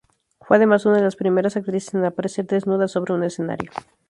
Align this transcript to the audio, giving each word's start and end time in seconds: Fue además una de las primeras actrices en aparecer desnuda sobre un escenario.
Fue 0.39 0.57
además 0.57 0.87
una 0.87 0.95
de 0.97 1.03
las 1.03 1.15
primeras 1.15 1.57
actrices 1.57 1.93
en 1.93 2.03
aparecer 2.05 2.47
desnuda 2.47 2.87
sobre 2.87 3.13
un 3.13 3.23
escenario. 3.23 3.69